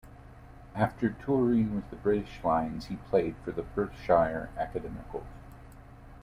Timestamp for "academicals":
4.57-5.27